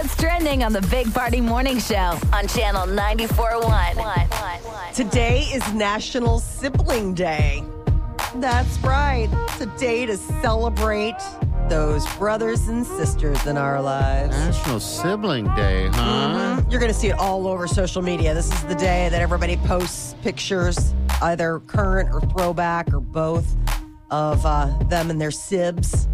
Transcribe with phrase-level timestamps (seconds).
[0.00, 4.94] Here's what's trending on the Big Party Morning Show on Channel 94.1.
[4.94, 7.62] Today is National Sibling Day.
[8.36, 9.28] That's right.
[9.30, 11.16] It's a day to celebrate
[11.68, 14.34] those brothers and sisters in our lives.
[14.38, 16.56] National Sibling Day, huh?
[16.62, 16.70] Mhm.
[16.70, 18.32] You're going to see it all over social media.
[18.32, 23.54] This is the day that everybody posts pictures, either current or throwback or both,
[24.10, 26.08] of uh, them and their sibs.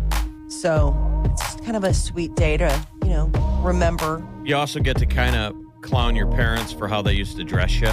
[0.49, 0.93] So
[1.25, 3.27] it's just kind of a sweet day to, you know,
[3.61, 4.25] remember.
[4.45, 7.81] You also get to kind of clown your parents for how they used to dress
[7.81, 7.89] you.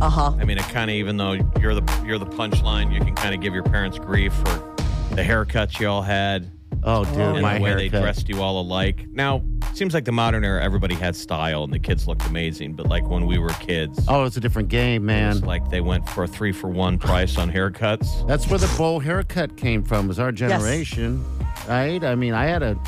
[0.00, 0.32] Uh huh.
[0.38, 3.34] I mean, it kind of even though you're the you're the punchline, you can kind
[3.34, 4.76] of give your parents grief for
[5.16, 6.48] the haircuts you all had
[6.84, 9.04] Oh, dude, and my the way they dressed you all alike.
[9.10, 12.74] Now, it seems like the modern era, everybody had style and the kids looked amazing.
[12.74, 15.48] But like when we were kids, Oh, it's a different game, it was man.
[15.48, 18.26] like they went for a three for one price on haircuts.
[18.28, 20.06] That's where the bowl haircut came from.
[20.06, 21.22] Was our generation,
[21.68, 22.02] right?
[22.04, 22.78] I mean, I had a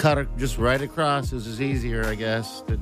[0.00, 1.30] cut it just right across.
[1.30, 2.62] It was just easier, I guess.
[2.62, 2.80] to-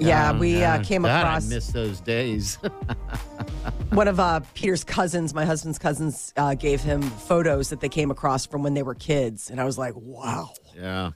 [0.00, 1.46] Yeah, Um, we uh, came God, across.
[1.50, 2.56] I miss those days.
[3.90, 8.10] one of uh, Peter's cousins, my husband's cousins, uh, gave him photos that they came
[8.10, 11.12] across from when they were kids, and I was like, "Wow." yeah.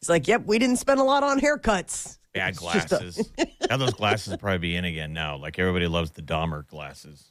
[0.00, 3.30] He's like, "Yep, we didn't spend a lot on haircuts." Bad It's just a- glasses.
[3.68, 5.36] now those glasses will probably be in again now.
[5.36, 7.30] Like everybody loves the Dahmer glasses.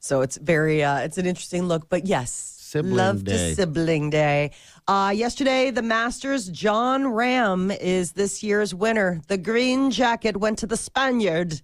[0.00, 1.88] So it's very, uh, it's an interesting look.
[1.88, 3.50] But yes, Sibling love day.
[3.50, 4.50] to sibling day.
[4.88, 9.20] Uh, yesterday, the Masters, Jon Rahm is this year's winner.
[9.28, 11.60] The green jacket went to the Spaniard.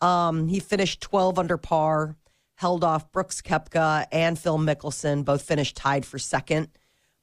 [0.00, 2.16] Um, he finished 12 under par,
[2.56, 6.68] held off Brooks Koepka and Phil Mickelson, both finished tied for second.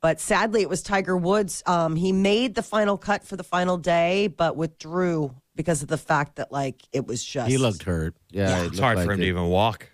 [0.01, 1.63] But sadly, it was Tiger Woods.
[1.65, 5.97] Um, he made the final cut for the final day, but withdrew because of the
[5.97, 7.49] fact that, like, it was just.
[7.49, 8.15] He looked hurt.
[8.29, 8.63] Yeah.
[8.63, 9.89] it It's hard like for him to even walk.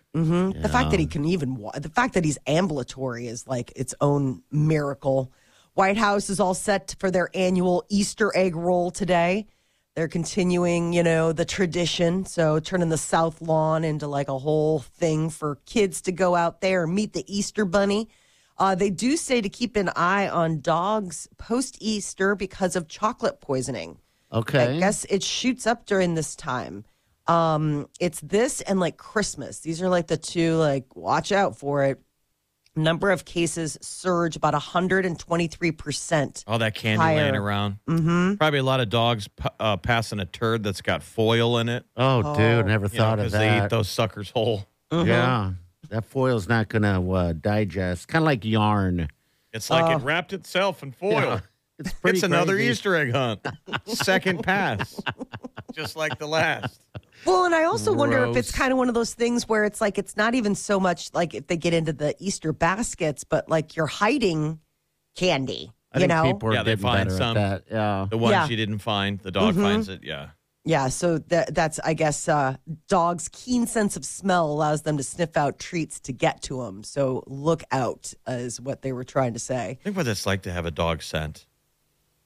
[0.61, 3.93] The fact that he can even wa- the fact that he's ambulatory is like its
[4.01, 5.31] own miracle.
[5.75, 9.47] White House is all set for their annual Easter egg roll today.
[9.95, 12.25] They're continuing, you know, the tradition.
[12.25, 16.61] So turning the South Lawn into like a whole thing for kids to go out
[16.61, 18.09] there and meet the Easter bunny.
[18.57, 23.39] Uh, they do say to keep an eye on dogs post Easter because of chocolate
[23.41, 23.99] poisoning.
[24.33, 24.75] Okay.
[24.75, 26.85] I guess it shoots up during this time.
[27.29, 29.59] Um, it's this and like Christmas.
[29.59, 31.99] These are like the two, like, watch out for it.
[32.75, 36.43] Number of cases surge about 123%.
[36.47, 37.15] All that candy Higher.
[37.17, 37.77] laying around.
[37.87, 38.35] Mm-hmm.
[38.35, 41.85] Probably a lot of dogs p- uh, passing a turd that's got foil in it.
[41.97, 43.39] Oh, dude, never You know, thought of that.
[43.39, 44.65] because they eat those suckers whole.
[44.91, 45.51] Yeah.
[45.89, 48.07] That foil's not going to uh, digest.
[48.07, 49.07] Kind of like yarn.
[49.51, 51.11] It's like it wrapped itself in foil.
[51.13, 51.39] Yeah.
[51.81, 52.71] It's pretty It's another crazy.
[52.71, 53.39] Easter egg hunt.
[53.85, 54.99] Second pass,
[55.73, 56.81] just like the last.
[57.25, 59.81] Well, and I also wonder if it's kind of one of those things where it's
[59.81, 63.49] like, it's not even so much like if they get into the Easter baskets, but
[63.49, 64.59] like you're hiding
[65.15, 66.23] candy, I you think know?
[66.33, 67.37] people are Yeah, they getting find better some.
[67.37, 67.73] at that.
[67.75, 68.07] Yeah.
[68.09, 68.47] The ones Yeah.
[68.47, 70.03] you didn't find, the dog finds it.
[70.03, 70.29] Yeah.
[70.65, 72.57] Yeah, so that that's I guess uh,
[72.89, 76.83] dogs' keen sense of smell allows them to sniff out treats to get to them.
[76.83, 79.79] So look out is what they were trying to say.
[79.83, 81.47] Think what it's like to have a dog scent.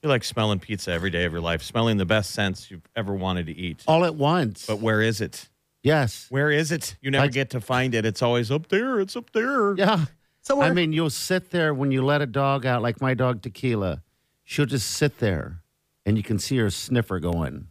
[0.04, 3.14] You're like smelling pizza every day of your life, smelling the best scents you've ever
[3.14, 3.82] wanted to eat.
[3.88, 4.66] All at once.
[4.66, 5.48] But where is it?
[5.82, 6.26] yes.
[6.28, 6.94] Where is it?
[7.00, 8.04] You never Like- get to find it.
[8.04, 9.00] It's always up there.
[9.00, 9.74] It's up there.
[9.76, 10.04] Yeah.
[10.42, 13.40] So I mean, you'll sit there when you let a dog out, like my dog
[13.40, 14.02] Tequila.
[14.44, 15.62] She'll just sit there,
[16.04, 17.68] and you can see her sniffer going,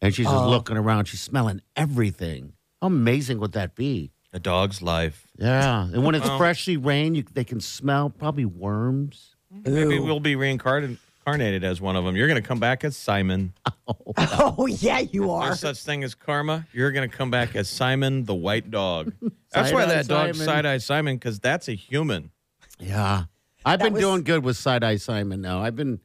[0.00, 0.48] and she's just Oh.
[0.48, 1.06] looking around.
[1.06, 2.52] She's smelling everything.
[2.80, 4.12] How amazing would that be?
[4.32, 5.26] A dog's life.
[5.36, 9.34] Yeah, and when it's freshly rained, you, they can smell probably worms.
[9.50, 12.16] Maybe we'll be reincarnated incarnated as one of them.
[12.16, 13.52] You're going to come back as Simon.
[13.86, 13.96] Oh,
[14.58, 15.48] oh yeah, you are.
[15.48, 16.66] There's such thing as karma.
[16.72, 19.12] You're going to come back as Simon the white dog.
[19.52, 20.46] That's why that dog Simon.
[20.46, 22.30] side eye Simon because that's a human.
[22.78, 23.24] Yeah,
[23.62, 25.60] I've That been was- doing good with side eye Simon now.
[25.62, 26.00] I've been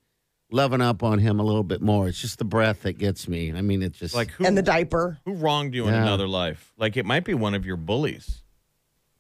[0.52, 2.10] loving up on him a little bit more.
[2.10, 3.54] It's just the breath that gets me.
[3.54, 5.20] I mean, it's just Like who and the diaper.
[5.24, 6.02] who wronged you in Yeah.
[6.02, 6.74] another life?
[6.78, 8.44] Like it might be one of your bullies.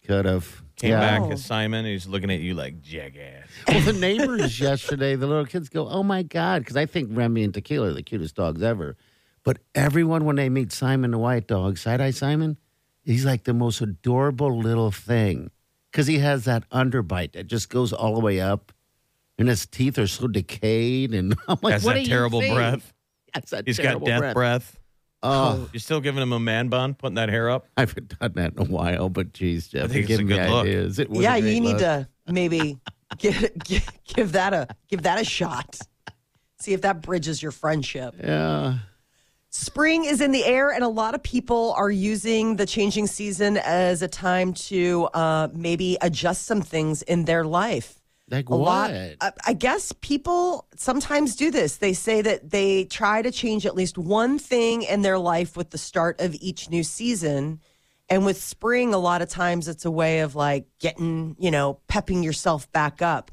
[0.05, 0.99] could have Came yeah.
[0.99, 1.31] back oh.
[1.33, 3.49] as Simon and he's looking at you like jackass.
[3.67, 7.43] Well, the neighbors yesterday, the little kids go, "Oh my god!" Because I think Remy
[7.43, 8.95] and Tequila are the cutest dogs ever.
[9.43, 12.57] But everyone, when they meet Simon the white dog, side eye Simon,
[13.03, 15.51] he's like the most adorable little thing
[15.91, 18.71] because he has that underbite that just goes all the way up,
[19.37, 21.13] and his teeth are so decayed.
[21.13, 22.93] And I'm like, Has "What that do you terrible think?" breath.
[23.33, 24.79] That's that He's got terrible death breath.
[25.21, 27.67] Oh, You're still giving him a man bun, putting that hair up.
[27.75, 30.23] I haven't done that in a while, but geez, Jeff, I think give it's a
[30.23, 30.65] me good look.
[30.65, 30.99] ideas.
[30.99, 31.79] It was a yeah, great you need look.
[31.79, 32.77] to maybe
[33.17, 35.77] give, give give that a give that a shot.
[36.61, 38.15] See if that bridges your friendship.
[38.17, 38.79] Yeah.
[39.51, 43.57] Spring is in the air, and a lot of people are using the changing season
[43.57, 47.98] as a time to uh, maybe adjust some things in their life.
[48.29, 48.91] Like a lot.
[48.91, 49.15] what?
[49.21, 51.77] I, I guess people sometimes do this.
[51.77, 55.71] They say that they try to change at least one thing in their life with
[55.71, 57.59] the start of each new season.
[58.07, 61.79] And with spring, a lot of times it's a way of like getting, you know,
[61.87, 63.31] pepping yourself back up.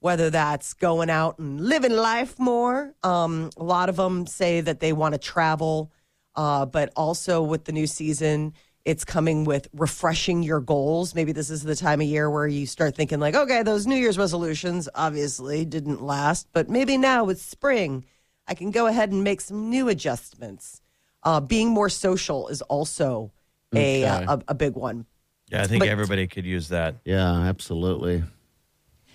[0.00, 2.94] Whether that's going out and living life more.
[3.02, 5.90] Um, a lot of them say that they want to travel,
[6.36, 8.52] uh, but also with the new season,
[8.86, 11.12] it's coming with refreshing your goals.
[11.12, 13.96] Maybe this is the time of year where you start thinking, like, okay, those New
[13.96, 18.04] Year's resolutions obviously didn't last, but maybe now with spring,
[18.46, 20.80] I can go ahead and make some new adjustments.
[21.24, 23.32] Uh, being more social is also
[23.74, 24.24] a, Okay.
[24.28, 25.04] a, a big one.
[25.50, 26.94] Yeah, I think But- everybody could use that.
[27.04, 28.22] Yeah, absolutely.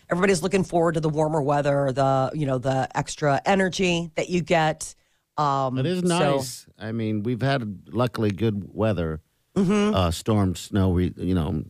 [0.10, 4.42] Everybody's looking forward to the warmer weather, the you know the extra energy that you
[4.42, 4.94] get.
[5.38, 6.68] Um, It is so- nice.
[6.78, 9.22] I mean, we've had luckily good weather,
[9.56, 9.94] Mm-hmm.
[9.96, 10.90] uh, storm, snow.
[10.90, 11.64] We, you know,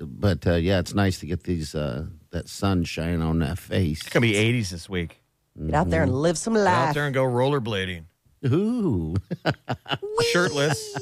[0.00, 4.00] but uh, yeah, it's nice to get these uh, that sun shining on that face.
[4.00, 5.22] It's gonna be 80s this week.
[5.64, 8.04] get out there and live some Get out there and go rollerblading,
[8.46, 9.14] Ooh,
[10.32, 10.96] shirtless,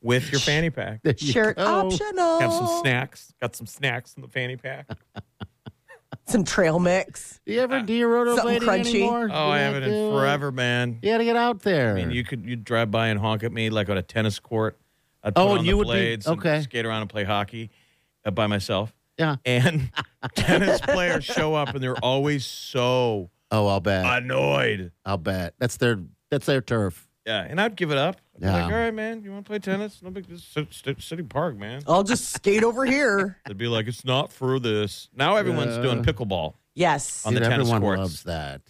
[0.00, 1.02] with your fanny pack.
[1.02, 1.66] There you Shirt go.
[1.66, 2.40] optional.
[2.40, 3.32] Have some snacks.
[3.40, 4.88] Got some snacks in the fanny pack.
[6.26, 7.40] some trail mix.
[7.44, 8.06] Do you ever do you
[8.36, 8.86] Something rollerblading crunchy.
[8.94, 9.28] anymore?
[9.30, 10.98] Oh, I haven't in forever, man.
[11.02, 11.90] You got to get out there.
[11.92, 14.38] I mean, you could you drive by and honk at me like on a tennis
[14.38, 14.78] court.
[15.26, 16.62] I'd put Oh, on you the would be- blades and okay.
[16.62, 17.70] skate around and play hockey
[18.24, 18.94] uh, by myself.
[19.18, 19.36] yeah.
[19.44, 19.90] And
[20.34, 24.04] tennis players show up and they're always so Oh, I'll bet.
[24.22, 24.92] annoyed.
[25.04, 25.54] I'll bet.
[25.58, 25.98] That's their
[26.30, 27.06] that's their turf.
[27.26, 28.20] Yeah, and I'd give it up.
[28.36, 28.52] I'd be Yeah.
[28.52, 30.00] like, all right, man, you want to play tennis?
[30.00, 30.44] No big, this
[31.00, 31.82] City Park, man.
[31.88, 33.38] I'll just skate over here.
[33.46, 35.08] They'd be like, it's not for this.
[35.14, 35.82] Now everyone's Yeah.
[35.82, 36.54] doing pickleball.
[36.74, 37.98] Yes, On the Dude, tennis everyone courts.
[38.00, 38.60] loves that.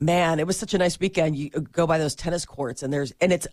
[0.00, 1.34] man, it was such a nice weekend.
[1.36, 3.46] You go by those tennis courts, and there's and it's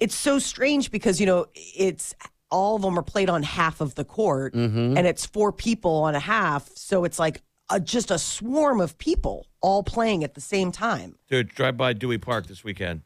[0.00, 2.14] it's so strange because you know it's
[2.50, 4.96] all of them are played on half of the court, Mm-hmm.
[4.96, 8.98] and it's four people on a half, so it's like a, just a swarm of
[8.98, 11.14] people all playing at the same time.
[11.28, 13.02] Dude, drive by Dewey Park this weekend.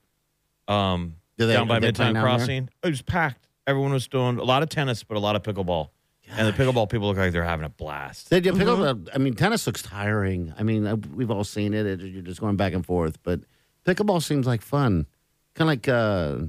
[0.69, 2.23] Um, Do they- down by do they play Midtown down there?
[2.23, 2.69] Crossing.
[2.83, 3.49] It was packed.
[3.67, 5.89] Everyone was doing a lot of tennis, but a lot of pickleball.
[6.31, 8.31] And the pickleball people look like they're having a blast.
[8.31, 9.09] Did you pick Mm-hmm.
[9.15, 10.55] I mean, tennis looks tiring.
[10.59, 11.85] I mean, uh, we've all seen it.
[11.85, 12.01] it.
[12.01, 13.23] You're just going back and forth.
[13.23, 13.41] But
[13.85, 15.07] pickleball seems like fun.
[15.55, 16.47] Kind of like uh,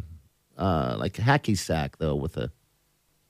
[0.57, 2.52] uh, like hacky sack though, with a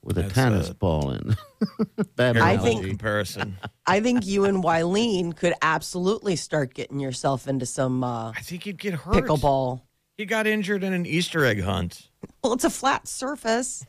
[0.02, 1.36] with a That's, tennis uh, ball in.
[2.16, 2.88] Bad I think- analogy.
[2.90, 3.56] comparison.
[3.86, 8.66] I think you and Wileen could absolutely start getting yourself into some uh, I think
[8.66, 9.14] you'd get hurt.
[9.24, 9.82] pickleball.
[10.16, 12.08] He got injured in an Easter egg hunt.
[12.42, 13.84] Well, it's a flat surface.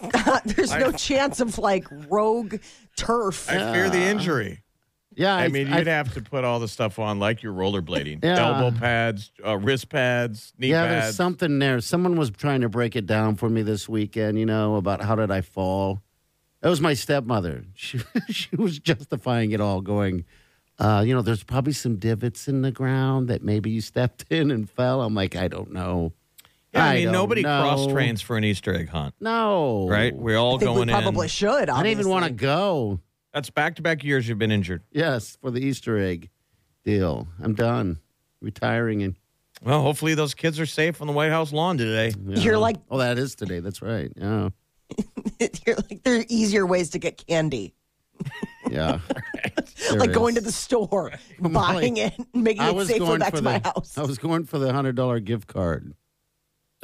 [0.44, 2.56] There's no chance of like rogue
[2.96, 3.48] turf.
[3.48, 4.62] I fear the injury.
[5.16, 8.24] Yeah, I mean, I- you'd have to put all the stuff on like you're rollerblading.
[8.24, 8.46] Yeah.
[8.60, 10.72] Elbow pads, uh, wrist pads, knee pads.
[10.72, 11.04] yeah, pads.
[11.06, 11.80] there's something there.
[11.80, 14.38] Someone was trying to break it down for me this weekend.
[14.38, 16.00] You know about how did I fall?
[16.60, 17.64] That was my stepmother.
[17.74, 18.00] She
[18.30, 20.24] she was justifying it all, going,
[20.78, 24.50] uh, you know, there's probably some divots in the ground that maybe you stepped in
[24.50, 25.02] and fell.
[25.02, 26.12] I'm like, I don't know.
[26.72, 27.60] yeah, I mean, nobody know.
[27.60, 30.12] cross trains for an Easter egg hunt, No, right?
[30.16, 31.28] We're all I think going we probably in.
[31.28, 31.68] should.
[31.70, 32.98] I didn't even want to go.
[33.34, 34.82] That's back to back years you've been injured.
[34.92, 36.30] Yes, for the Easter egg
[36.84, 37.26] deal.
[37.42, 37.98] I'm done,
[38.40, 39.16] retiring and.
[39.62, 42.12] Well, hopefully those kids are safe on the White House lawn today.
[42.26, 43.60] you You're like- oh, that is today.
[43.60, 44.12] That's right.
[44.16, 44.50] Yeah,
[45.66, 47.74] You're like there are easier ways to get candy,
[48.70, 49.00] yeah.
[49.90, 50.16] There like is.
[50.16, 53.50] going to the store, buying it, and making it was safer back for to the,
[53.50, 53.98] my house.
[53.98, 55.92] I was going for the hundred dollar gift card.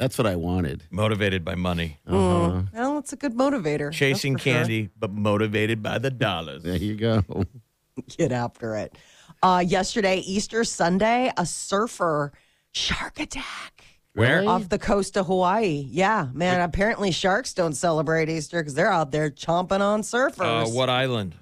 [0.01, 0.81] That's what I wanted.
[0.89, 2.63] Motivated by money, Uh-huh.
[2.73, 3.91] Well, it's a good motivator.
[3.91, 4.53] chasing for sure.
[4.55, 6.63] candy, but motivated by the dollars.
[6.63, 7.21] There you go.
[8.17, 8.97] Get after it.
[9.43, 12.31] Uh, yesterday, Easter Sunday, a surfer
[12.71, 13.83] shark attack
[14.15, 14.37] Where?
[14.37, 14.47] Really?
[14.47, 15.85] off the coast of Hawaii.
[15.87, 16.61] Yeah, man.
[16.61, 20.73] Apparently, sharks don't celebrate Easter because they're out there chomping on Uh, surfers.
[20.73, 21.35] what island?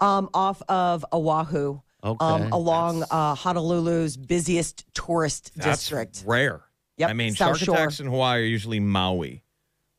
[0.00, 1.80] Um, off of Oahu.
[2.02, 2.24] Okay.
[2.24, 6.24] Um, along uh, Honolulu's busiest tourist That's district.
[6.26, 6.62] rare.
[6.98, 7.74] Yep, I mean, South shark Shore.
[7.74, 7.82] Mm-hmm.
[7.82, 9.42] attacks in Hawaii are usually Maui.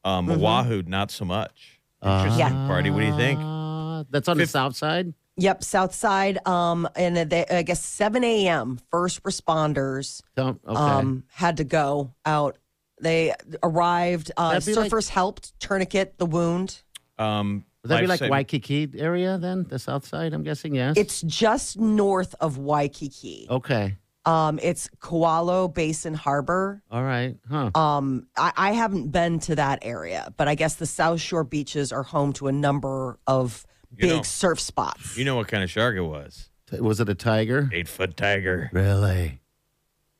[0.03, 1.79] Um, Oahu, not so much.
[2.03, 2.67] Interesting Yeah.
[2.67, 2.89] party.
[2.89, 3.39] What do you think?
[3.41, 5.13] Uh, that's on the south side.
[5.39, 6.39] Yep, South Side.
[6.47, 8.79] Um, and they, I guess 7 a.m.
[8.89, 10.57] First responders okay.
[10.67, 12.57] um, had to go out.
[12.99, 14.31] They arrived.
[14.35, 16.81] Uh, That'd like- surfers helped tourniquet the wound.
[17.19, 19.65] Um, Would that be like life-saving- Waikiki area then?
[19.69, 20.73] The south side, I'm guessing.
[20.73, 20.97] Yes.
[20.97, 23.45] It's just north of Waikiki.
[23.49, 23.95] okay.
[24.27, 26.83] Um, it's Kewalo Basin Harbor.
[26.91, 27.37] All right.
[27.49, 27.71] Huh.
[27.73, 31.91] Um, I, I haven't been to that area, but I guess the South Shore beaches
[31.93, 35.17] are home to a number of You big know- surf spots.
[35.17, 36.49] You know what kind of shark it was?
[36.69, 37.69] T- Was it a tiger?
[37.71, 38.69] Eight foot tiger.
[38.73, 39.39] Really?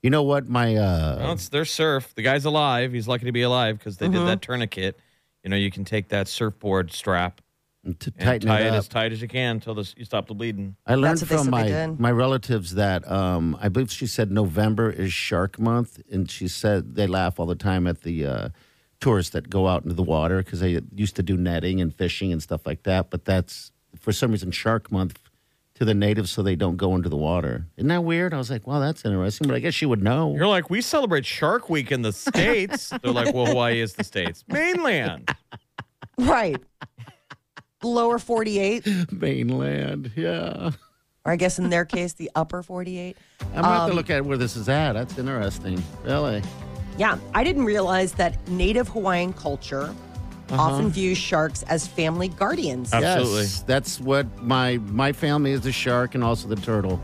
[0.01, 0.47] You know what?
[0.47, 2.13] My uh, Well, it's their surf.
[2.15, 2.93] The guy's alive.
[2.93, 4.15] He's lucky to be alive because they Mm-hmm.
[4.19, 4.97] did that tourniquet.
[5.43, 7.41] You know, you can take that surfboard strap
[7.95, 8.75] to and tighten tie it it, up.
[8.75, 10.75] as tight as you can until this, you stop the bleeding.
[10.85, 11.99] I learned That's what they from said they my did.
[11.99, 16.95] my relatives that um, I believe she said November is Shark Month, and she said
[16.95, 18.49] they laugh all the time at the uh,
[18.99, 22.31] tourists that go out into the water because they used to do netting and fishing
[22.31, 23.09] and stuff like that.
[23.09, 25.19] But that's for some reason Shark Month
[25.75, 27.67] to the natives, so they don't go into the water.
[27.77, 28.33] Isn't that weird?
[28.33, 30.33] I was like, well, that's interesting, but I guess you would know.
[30.33, 32.89] You're like, we celebrate Shark Week in the States.
[33.03, 34.43] They're like, well, Hawaii is the States.
[34.47, 35.29] Mainland.
[36.19, 36.59] Right.
[37.83, 40.71] Lower 48, Mainland, yeah.
[41.23, 43.15] or I guess in their case, the upper 48.
[43.55, 44.93] I'm gonna have to Um, look at where this is at.
[44.93, 45.83] That's interesting.
[46.03, 46.41] Really?
[46.97, 49.93] Yeah, I didn't realize that native Hawaiian culture
[50.49, 50.59] Uh-huh.
[50.61, 52.91] often views sharks as family guardians.
[52.93, 53.41] Absolutely.
[53.41, 56.99] Yes, that's what my my family is the shark and also the turtle.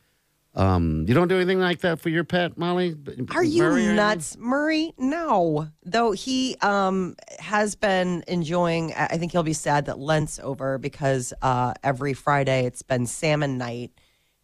[0.55, 2.95] Um, you don't do anything like that for your pet, Molly?
[3.35, 4.93] Are you Murray, nuts, Murray?
[4.99, 5.69] No.
[5.83, 11.33] Though he um has been enjoying I think he'll be sad that Lent's over because
[11.41, 13.93] uh every Friday it's been salmon night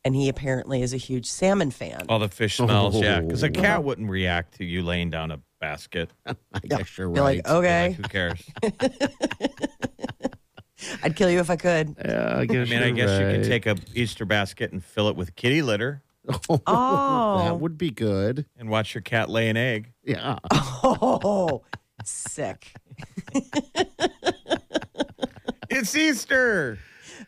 [0.02, 2.06] and he apparently is a huge salmon fan.
[2.08, 3.20] All the fish smells, yeah.
[3.20, 3.50] Because a Oh.
[3.50, 6.10] cat wouldn't react to you laying down a basket.
[6.26, 6.34] I
[6.64, 7.36] guess you're Be right.
[7.44, 8.42] like, okay, Like, who cares?
[11.02, 11.94] I'd kill you if I could.
[12.04, 12.68] yeah, I I guess.
[12.68, 13.34] mean, I you're guess you right.
[13.36, 16.02] could take a Easter basket and fill it with kitty litter
[16.66, 17.42] Oh.
[17.44, 18.44] that would be good.
[18.58, 19.92] and watch your cat lay an egg.
[20.04, 20.38] Yeah.
[20.90, 21.62] Oh,
[22.04, 22.72] sick.
[25.70, 26.78] It's Easter.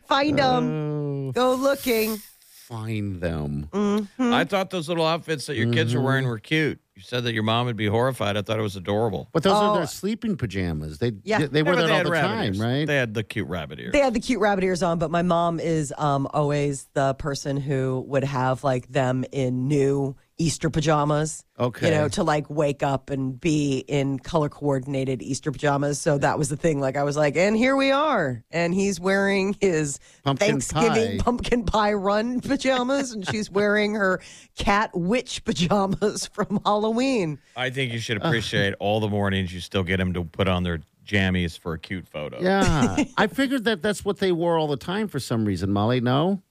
[0.07, 1.27] Find them.
[1.27, 2.17] Oh, Go looking.
[2.39, 3.69] find them.
[3.71, 4.33] Mm-hmm.
[4.33, 6.79] I thought those little outfits that your kids were wearing were cute.
[7.01, 8.37] You said that your mom would be horrified.
[8.37, 9.27] I thought it was adorable.
[9.33, 9.71] But those Oh.
[9.71, 10.99] are their sleeping pajamas.
[10.99, 11.39] They Yeah.
[11.47, 12.59] they Yeah, wear but that they all had the rabbit time, ears.
[12.59, 12.85] right?
[12.85, 13.91] They had the cute rabbit ears.
[13.91, 17.57] They had the cute rabbit ears on, but my mom is um, always the person
[17.57, 21.43] who would have like them in new Easter pajamas.
[21.59, 21.85] Okay.
[21.89, 25.99] You know, to like wake up and be in color coordinated Easter pajamas.
[26.01, 26.79] So that was the thing.
[26.79, 28.43] Like I was like, and here we are.
[28.49, 31.23] And he's wearing his Pumpkin Thanksgiving pie.
[31.23, 34.19] pumpkin pie run pajamas, and she's wearing her
[34.57, 36.59] cat witch pajamas from
[36.91, 37.39] Halloween.
[37.55, 40.63] I think you should appreciate all the mornings you still get them to put on
[40.63, 42.41] their jammies for a cute photo.
[42.41, 45.71] Yeah, I figured that that's what they wore all the time for some reason.
[45.71, 46.41] Molly, no.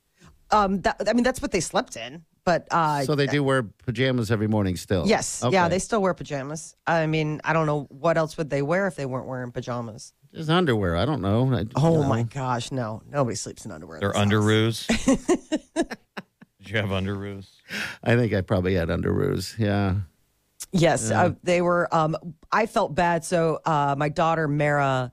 [0.50, 2.24] Um, that, I mean, that's what they slept in.
[2.44, 5.06] But uh, So they do wear pajamas every morning still.
[5.06, 5.44] Yes.
[5.44, 5.52] Okay.
[5.52, 6.74] Yeah, they still wear pajamas.
[6.86, 10.14] I mean, I don't know what else would they wear if they weren't wearing pajamas.
[10.34, 10.96] Just underwear.
[10.96, 11.52] I don't know.
[11.54, 13.02] I, Oh you my gosh, no.
[13.08, 14.00] Nobody sleeps in underwear.
[14.00, 14.86] They're this house.
[14.86, 15.66] underoos.
[16.58, 17.46] Did you have underoos?
[18.02, 19.58] I think I probably had underoos.
[19.58, 19.96] Yeah.
[20.72, 22.16] Yes, uh, they were um
[22.52, 25.12] I felt bad so uh my daughter Mara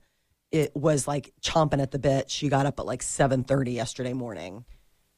[0.52, 2.30] it was like chomping at the bit.
[2.32, 4.66] She got up at like 7:30 yesterday morning.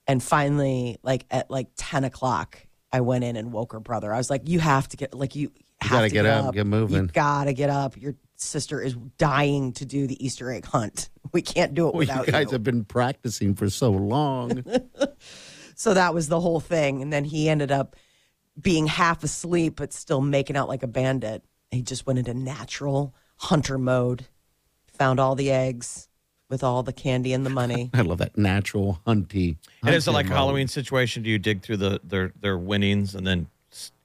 [0.08, 4.12] And finally, like at like 10 o'clock, I went in and woke her brother.
[4.12, 6.66] I was like, you have to get like you have gotta to get up, get
[6.66, 7.04] moving.
[7.04, 7.96] You gotta get up.
[7.96, 11.10] Your sister is dying to do the Easter egg hunt.
[11.32, 12.54] We can't do it Well, without you guys you.
[12.54, 14.64] have been practicing for so long.
[15.76, 17.02] So that was the whole thing.
[17.02, 17.96] And then he ended up
[18.60, 21.44] being half asleep, but still making out like a bandit.
[21.72, 24.26] He just went into natural hunter mode,
[24.98, 26.08] found all the eggs
[26.50, 27.90] with all the candy and the money.
[27.94, 29.58] I love that natural hunty.
[29.84, 30.38] And is it hunting like a mode.
[30.38, 31.24] Halloween situation?
[31.24, 33.48] Do you dig through the their their winnings and then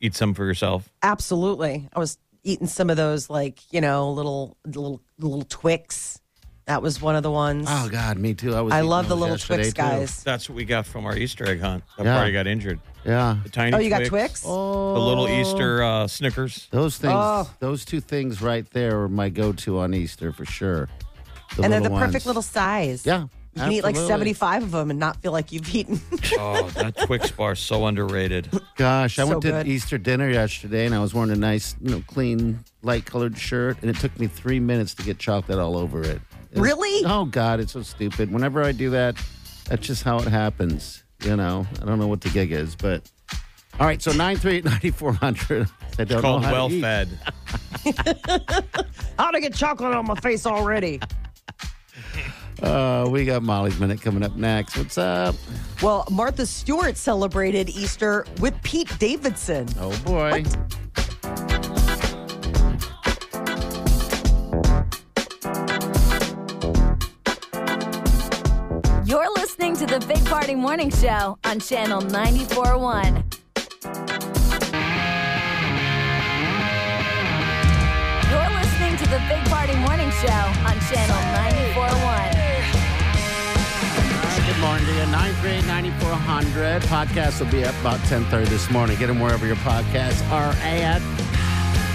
[0.00, 0.90] eat some for yourself?
[1.02, 1.88] Absolutely.
[1.94, 6.20] I was eating some of those, like, you know, little, little, little Twix.
[6.66, 7.66] That was one of the ones.
[7.68, 8.54] Oh God, me too.
[8.54, 8.72] I was.
[8.74, 9.82] I love the little yesterday, Twix too.
[9.82, 10.22] guys.
[10.22, 11.82] That's what we got from our Easter egg hunt.
[11.96, 12.16] That Yeah.
[12.16, 12.80] party got injured.
[13.04, 13.76] Yeah, The tiny.
[13.76, 14.42] Oh, you got Twix?
[14.46, 14.94] Oh.
[14.94, 16.68] The little Easter uh, Snickers.
[16.70, 17.12] those things.
[17.14, 17.50] Oh.
[17.60, 20.88] Those two things right there are my go-to on Easter for sure.
[21.56, 23.04] The and they're the little perfect little size.
[23.04, 26.00] Yeah, You can eat like 75 of them and not feel like you've eaten.
[26.38, 28.48] Oh, that Twix bar so underrated.
[28.76, 29.68] Gosh, I So went to good.
[29.68, 33.90] Easter dinner yesterday, and I was wearing a nice, you know, clean, light-colored shirt, and
[33.90, 36.20] it took me three minutes to get chocolate all over it.
[36.50, 37.04] It was- Really?
[37.06, 38.32] Oh God, it's so stupid.
[38.32, 39.16] Whenever I do that,
[39.66, 41.03] that's just how it happens.
[41.24, 43.10] You know, I don't know what the gig is, but
[43.80, 44.00] all right.
[44.02, 45.68] So nine three eight ninety four hundred.
[45.98, 46.80] I don't know Called how well to eat.
[46.80, 47.08] fed.
[49.18, 51.00] How to get chocolate on my face already?
[52.62, 54.78] Uh, we got Molly's minute coming up next.
[54.78, 55.34] What's up?
[55.82, 59.66] Well, Martha Stewart celebrated Easter with Pete Davidson.
[59.78, 60.44] Oh boy.
[61.26, 61.73] You're
[69.64, 73.24] listening to the Big Party Morning Show on Channel 941.
[78.28, 81.16] You're listening to the Big Party Morning Show on Channel
[81.72, 84.44] 94.1.
[84.46, 85.06] Good morning to you.
[85.06, 86.82] 938-9400.
[86.82, 88.98] Podcast will be up about 1030 this morning.
[88.98, 91.00] Get them wherever your podcasts are at.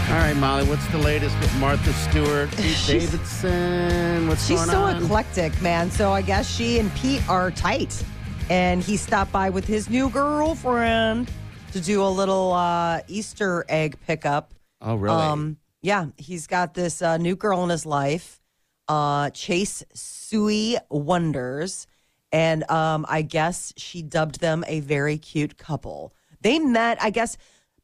[0.09, 4.27] All right, Molly, what's the latest with Martha Stewart, Pete Davidson?
[4.27, 5.03] What's She's going so on?
[5.03, 5.91] eclectic, man.
[5.91, 8.03] So I guess she and Pete are tight.
[8.49, 11.29] And he stopped by with his new girlfriend
[11.73, 14.55] to do a little uh, Easter egg pickup.
[14.81, 15.15] oh, really?
[15.15, 18.41] Um, yeah, he's got this uh, new girl in his life,
[18.87, 21.85] uh, Chase Sui Wonders,
[22.31, 26.15] and um, I guess she dubbed them a very cute couple.
[26.41, 27.37] They met, I guess,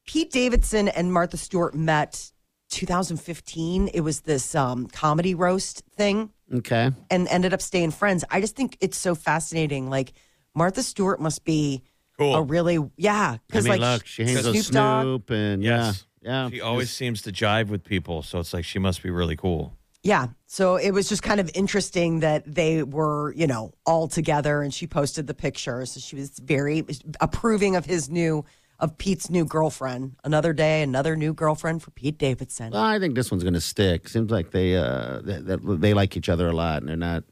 [0.05, 2.31] Pete Davidson and Martha Stewart met
[2.69, 3.89] 2015.
[3.93, 6.91] It was this um, comedy roast thing okay.
[7.09, 8.23] and ended up staying friends.
[8.29, 9.89] I just think it's so fascinating.
[9.89, 10.13] Like
[10.53, 11.83] Martha Stewart must be
[12.17, 12.35] Cool.
[12.35, 13.31] a really yeah.
[13.35, 16.05] I Because mean, like look, she hangs Snoop with Dogg, Snoop and Yes.
[16.21, 16.49] yeah, yeah.
[16.49, 19.73] She always seems to jive with people, so it's like she must be really cool.
[20.01, 20.27] Yeah.
[20.45, 24.73] So it was just kind of interesting that they were, you know, all together and
[24.73, 25.85] she posted the picture.
[25.87, 26.85] So she was very
[27.19, 28.45] approving of his new,
[28.85, 30.15] of Pete's new girlfriend.
[30.23, 32.71] Another day, another new girlfriend for Pete Davidson.
[32.71, 34.07] Well, I think this one's going to stick.
[34.07, 37.23] Seems like they uh that, that they like each other a lot, and they're not,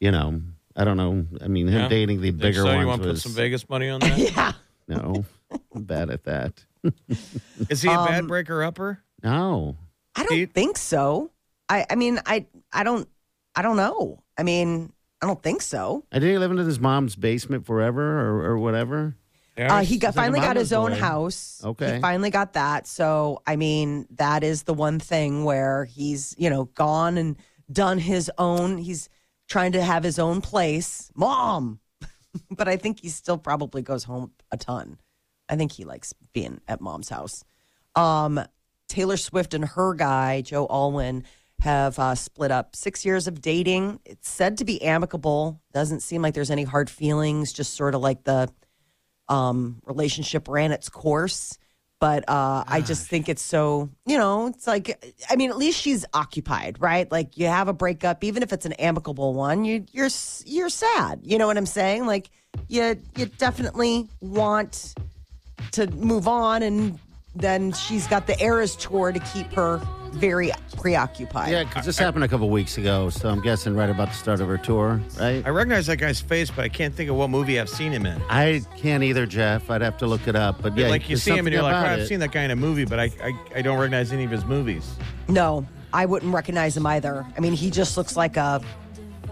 [0.00, 0.42] you know.
[0.78, 1.24] I don't know.
[1.42, 1.88] I mean, him Yeah?
[1.88, 2.64] dating the bigger so?
[2.66, 4.18] ones You want to put was some Vegas money on that?
[4.18, 4.52] yeah.
[4.86, 5.24] no.
[5.74, 6.62] I'm bad at that.
[7.70, 9.00] Is he a Um, bad breaker upper?
[9.22, 9.76] No.
[10.14, 10.52] I don't Pete?
[10.52, 11.30] think so.
[11.70, 13.08] I, I mean, I, I don't,
[13.54, 14.22] I don't know.
[14.36, 14.92] I mean,
[15.22, 16.04] I don't think so.
[16.12, 19.16] I did he live in his mom's basement forever or, or whatever.
[19.58, 20.98] Uh, he got He's like a finally got his own boy.
[20.98, 21.62] house.
[21.64, 21.94] Okay.
[21.94, 22.86] He finally got that.
[22.86, 27.36] So, I mean, that is the one thing where he's, you know, gone and
[27.72, 28.76] done his own.
[28.78, 29.08] He's
[29.48, 31.10] trying to have his own place.
[31.14, 31.80] Mom.
[32.50, 34.98] but I think he still probably goes home a ton.
[35.48, 37.44] I think he likes being at mom's house.
[37.94, 38.40] Um,
[38.88, 41.24] Taylor Swift and her guy, Joe Alwyn,
[41.60, 42.76] have uh, split up.
[42.76, 44.00] Six years of dating.
[44.04, 45.60] It's said to be amicable.
[45.72, 48.50] Doesn't seem like there's any hard feelings, just sort of like the
[49.28, 51.58] um, relationship ran its course.
[51.98, 55.80] But uh, I just think it's so, you know, it's like, I mean, at least
[55.80, 57.10] she's occupied, right?
[57.10, 60.10] Like you have a breakup, even if it's an amicable one, you, you're
[60.44, 61.20] you're sad.
[61.22, 62.04] You know what I'm saying?
[62.04, 62.28] Like
[62.68, 64.94] you you definitely want
[65.72, 66.98] to move on, and
[67.34, 69.80] then she's got the Eras tour to keep her
[70.16, 71.50] very preoccupied.
[71.52, 74.40] Yeah, because this happened a couple weeks ago, so I'm guessing right about the start
[74.40, 75.44] of her tour, right?
[75.44, 78.06] I recognize that guy's face, but I can't think of what movie I've seen him
[78.06, 78.20] in.
[78.28, 79.70] I can't either, Jeff.
[79.70, 80.62] I'd have to look it up.
[80.62, 82.42] But yeah, like you see him and something you're like, oh, I've seen that guy
[82.42, 84.94] in a movie, but I, I, I don't recognize any of his movies.
[85.28, 87.26] No, I wouldn't recognize him either.
[87.36, 88.60] I mean, he just looks like a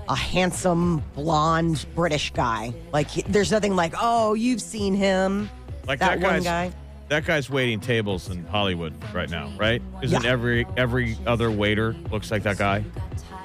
[0.07, 2.75] a handsome blonde British guy.
[2.93, 5.49] Like he- there's nothing like, oh, you've seen him.
[5.87, 6.73] Like that, that, one guy's guy.
[7.09, 9.83] That guy's waiting tables in Hollywood right now, right?
[10.03, 10.31] Isn't Yeah.
[10.31, 12.85] every every other waiter looks like that guy?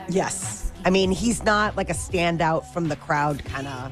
[0.07, 0.71] Yes.
[0.85, 3.91] I mean, he's not like a standout from the crowd kind of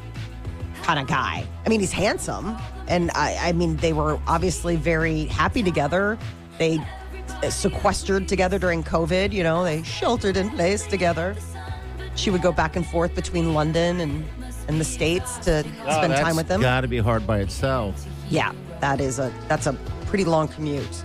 [0.84, 1.45] kind of guy.
[1.65, 2.56] I mean, he's handsome,
[2.88, 6.17] and I, I mean, they were obviously very happy together.
[6.58, 6.80] They
[7.43, 9.34] uh, sequestered together during COVID.
[9.34, 11.36] You know, they sheltered in place together.
[12.15, 14.25] She would go back and forth between London and,
[14.69, 16.62] and the States to oh, spend time with them.
[16.62, 18.08] Got to be hard by itself.
[18.30, 19.73] Yeah, that is a that's a
[20.05, 21.03] pretty long commute.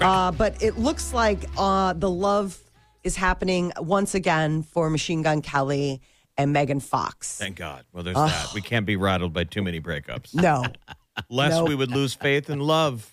[0.00, 2.58] Uh, but it looks like uh, the love
[3.04, 6.00] is happening once again for Machine Gun Kelly
[6.38, 7.36] and Megan Fox.
[7.38, 7.84] Thank God.
[7.92, 8.54] Well, there's that.
[8.54, 10.34] We can't be rattled by too many breakups.
[10.34, 10.64] No,
[11.28, 11.68] Lest Nope.
[11.68, 13.12] we would lose faith in love.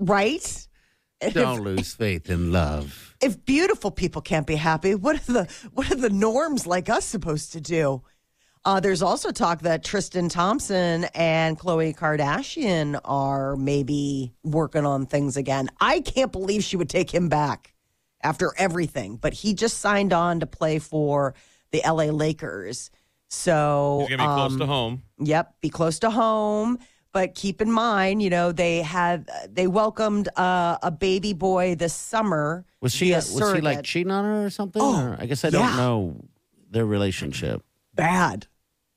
[0.00, 0.68] right?
[1.32, 3.16] Don't if, lose faith in love.
[3.22, 7.04] if beautiful people can't be happy, what are the what are the norms like us
[7.04, 8.02] supposed to do?
[8.66, 15.36] Uh, there's also talk that Tristan Thompson and Khloe Kardashian are maybe working on things
[15.36, 15.68] again.
[15.80, 17.74] I can't believe she would take him back
[18.24, 21.34] after everything, but he just signed on to play for
[21.70, 22.90] the LA Lakers.
[23.28, 25.02] So He's going to be close um, to home.
[25.20, 26.80] Yep, be close to home.
[27.12, 31.94] But keep in mind, you know, they had they welcomed uh, a baby boy this
[31.94, 32.66] summer.
[32.80, 34.82] Was she via was she like cheating on her or something?
[34.82, 35.52] Oh, or, I guess I yeah.
[35.52, 36.24] don't know
[36.68, 37.62] their relationship.
[37.94, 38.48] bad?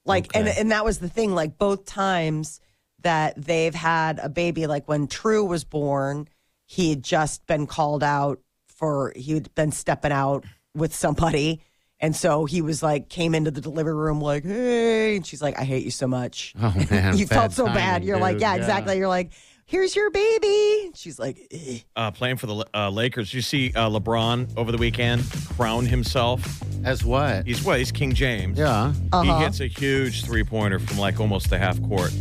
[0.09, 0.59] Like, and Okay.
[0.59, 1.33] and that was the thing.
[1.33, 2.59] Like both times
[3.03, 6.27] that they've had a baby, like when True was born,
[6.65, 10.43] he had just been called out for he had been stepping out
[10.75, 11.61] with somebody.
[12.01, 15.17] And so he was like, came into the delivery room like, hey.
[15.17, 16.53] And she's like, I hate you so much.
[16.61, 18.03] Oh man, you felt so bad.
[18.05, 18.41] You're like, dude.
[18.41, 18.97] yeah, exactly.
[18.97, 19.31] You're like,
[19.69, 20.91] here's your baby.
[20.95, 21.79] She's like, eh.
[21.95, 23.33] Uh, playing for the uh, Lakers.
[23.33, 25.23] You see uh, LeBron over the weekend
[25.55, 26.43] crown himself.
[26.83, 27.45] As what?
[27.45, 27.77] He's what?
[27.77, 28.57] He's King James.
[28.57, 28.93] yeah.
[29.13, 29.23] Uh-huh.
[29.23, 32.11] He hits a huge three pointer from like almost the half court,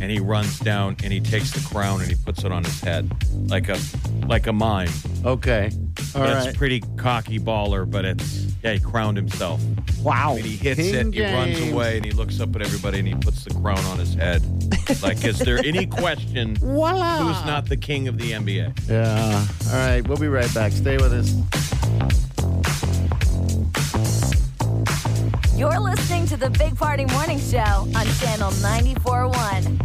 [0.00, 2.80] and he runs down and he takes the crown and he puts it on his
[2.80, 3.10] head
[3.50, 3.78] like a
[4.26, 4.90] like a mime.
[5.24, 5.70] Okay.
[6.14, 6.56] All It's right.
[6.56, 8.72] pretty cocky baller, but it's yeah.
[8.74, 9.60] He crowned himself.
[10.02, 10.34] wow.
[10.36, 11.14] And he hits King it.
[11.14, 13.98] He runs away and he looks up at everybody and he puts the crown on
[13.98, 14.42] his head.
[15.02, 17.18] like, is there any question Voila.
[17.18, 18.88] who's not the king of the NBA?
[18.88, 19.46] Yeah.
[19.70, 20.06] All right.
[20.06, 20.70] We'll be right back.
[20.72, 21.32] Stay with us.
[25.56, 29.78] You're listening to the Big Party Morning Show on Channel 94.1.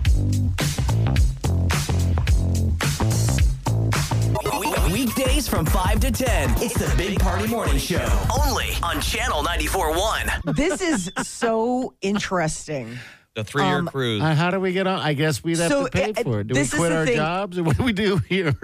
[4.92, 6.50] Weekdays from 5 to 10.
[6.58, 8.06] It's the Big Party Morning Show.
[8.46, 10.56] Only on Channel 94.1.
[10.56, 12.98] this is so interesting.
[13.36, 14.22] The three year Um, cruise.
[14.22, 15.00] Uh, how do we get on?
[15.00, 16.48] I guess we'd have So, to pay uh, for it.
[16.48, 17.16] Do we this is quit the our thing.
[17.18, 18.56] jobs, or what do we do here?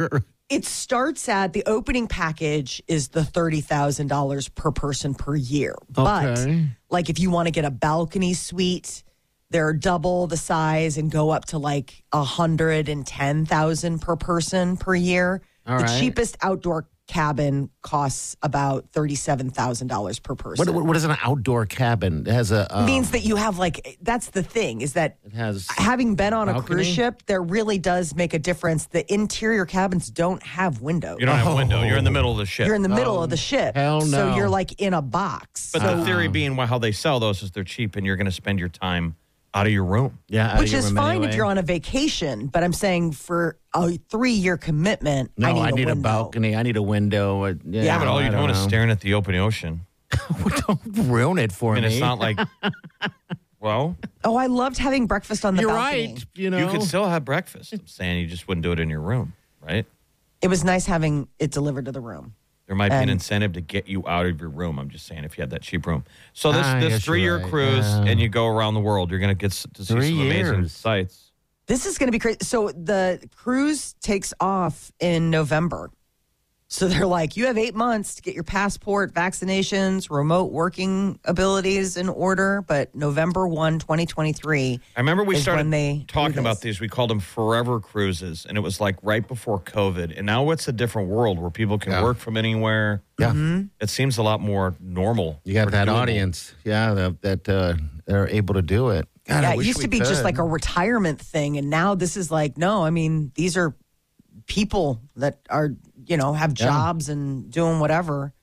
[0.50, 5.76] It starts at the opening package is the $30,000 per person per year.
[5.90, 6.68] But Okay.
[6.90, 9.04] like if you want to get a balcony suite,
[9.50, 15.42] they're double the size and go up to like 110,000 per person per year.
[15.68, 16.00] All the right.
[16.00, 20.66] cheapest outdoor cabin costs about $37,000 per person.
[20.66, 22.26] What, what, what is an outdoor cabin?
[22.26, 22.74] It has a.
[22.76, 25.68] Uh, means that you have like that's the thing is that it has.
[25.70, 30.10] having been on a cruise ship there really does make a difference the interior cabins
[30.10, 31.84] don't have windows you don't have a window.
[31.84, 32.68] You're in the middle of the ship.
[32.68, 34.06] you're in the middle of the ship hell no.
[34.06, 37.20] so you're like in a box but So- the theory being why how they sell
[37.20, 39.16] those is they're cheap and you're going to spend your time
[39.54, 40.20] out of your room.
[40.28, 42.74] Yeah, out of which your is room fine if you're on a vacation but i'm
[42.74, 46.02] saying for a three-year commitment No, i need, I a, need a window.
[46.02, 46.56] balcony.
[46.56, 47.44] I need a window.
[47.44, 49.82] Uh, Yeah, Yeah, but all you're don't doing is staring at the open ocean.
[50.68, 51.90] don't ruin it for I mean, me.
[51.90, 52.38] it's not like,
[53.60, 56.26] well, oh i loved having breakfast on the You're balcony right.
[56.36, 57.74] You know, you could still have breakfast.
[57.74, 59.86] I'm saying you just wouldn't do it in your room, right?
[60.42, 62.36] it was nice having it delivered to the room
[62.68, 64.80] There might be an incentive to get you out of your room.
[64.80, 66.06] I'm just saying if you had that cheap room.
[66.32, 68.06] So this I this three year right, cruise yeah.
[68.06, 70.68] and you go around the world, you're going to get to see Three some amazing
[70.70, 71.32] sights.
[71.68, 72.40] This is going to be crazy.
[72.42, 75.92] So the cruise takes off in November.
[76.74, 81.98] So they're like, you have eight months to get your passport, vaccinations, remote working abilities
[81.98, 82.64] in order.
[82.66, 84.80] But November 1, 2023.
[84.96, 86.80] I remember we started they talking about these.
[86.80, 90.18] We called them forever cruises, and it was like right before COVID.
[90.18, 92.02] And now it's a different world where people can Yeah.
[92.02, 93.04] work from anywhere.
[93.20, 93.28] Yeah.
[93.28, 93.66] Mm-hmm.
[93.80, 95.42] It seems a lot more normal.
[95.44, 95.94] You got that doable.
[95.94, 97.76] audience, yeah, that, that uh,
[98.12, 99.08] are able to do it.
[99.28, 101.56] God, I Yeah, it used to be just like a retirement thing.
[101.60, 103.76] And now this is like, no, I mean, these are
[104.48, 105.76] people that are,
[106.08, 106.66] you know, have Yeah.
[106.66, 108.34] jobs and doing whatever.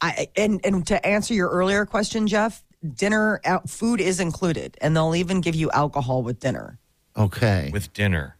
[0.00, 4.96] I and and to answer your earlier question, Jeff, dinner out food is included, and
[4.96, 6.78] they'll even give you alcohol with dinner.
[7.16, 7.70] okay.
[7.72, 8.36] with dinner.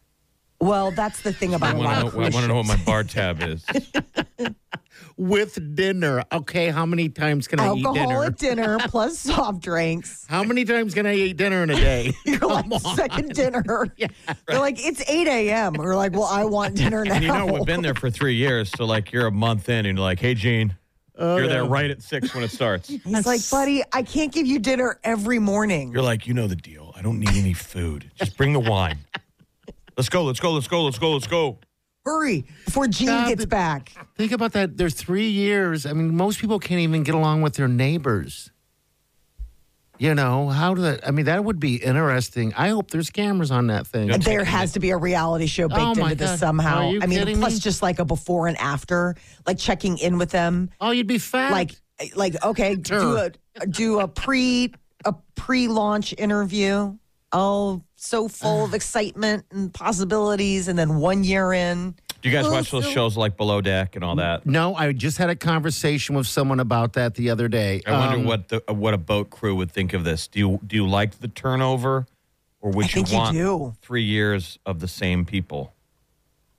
[0.59, 3.03] Well, that's the thing about a want to know, I wanna know what my bar
[3.03, 3.65] tab is.
[5.17, 6.69] With dinner, okay.
[6.69, 7.99] How many times can I eat dinner?
[7.99, 10.25] Alcohol at dinner plus soft drinks.
[10.27, 12.13] How many times can I eat dinner in a day?
[12.25, 13.63] You're like second dinner.
[14.47, 15.73] They're like it's eight a.m.
[15.73, 17.13] We're like, well, I want dinner now.
[17.15, 18.71] And you know, we've been there for three years.
[18.71, 20.75] So, like, you're a month in and you're like, hey, Gene,
[21.17, 22.89] oh, you're there right at six when it starts.
[22.89, 25.91] He's like, buddy, I can't give you dinner every morning.
[25.91, 26.91] You're like, you know the deal.
[26.95, 28.09] I don't need any food.
[28.15, 28.99] Just bring the wine.
[29.95, 31.59] Let's go, let's go, let's go, let's go, let's go.
[32.05, 33.93] Hurry before Gene God, gets back.
[34.17, 34.77] Think about that.
[34.77, 35.85] There's three years.
[35.85, 38.51] I mean, most people can't even get along with their neighbors.
[39.99, 41.07] You know how do that?
[41.07, 42.53] I mean, that would be interesting.
[42.55, 44.07] I hope there's cameras on that thing.
[44.19, 46.39] There has to be a reality show baked Oh, into this God.
[46.39, 46.91] somehow.
[47.01, 47.59] I mean, plus me?
[47.59, 50.71] just like a before and after, like checking in with them.
[50.81, 51.51] Oh, you'd be fat.
[51.51, 51.71] Like,
[52.15, 53.31] like okay, do a
[53.67, 54.73] do a pre
[55.05, 56.97] a pre launch interview.
[57.33, 62.47] Oh, so full of excitement and possibilities, and then one year in, Do you guys
[62.49, 64.45] watch those shows like Below Deck and all that?
[64.45, 67.81] no, I just had a conversation with someone about that the other day.
[67.87, 70.27] I wonder Um, what the what a boat crew would think of this.
[70.27, 72.05] Do you do you like the turnover,
[72.61, 73.73] or would I think you you want do.
[73.81, 75.73] three years of the same people?